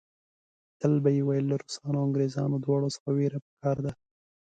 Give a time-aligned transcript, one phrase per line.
[0.79, 3.91] تل به یې ویل له روسانو او انګریزانو دواړو څخه وېره په کار ده.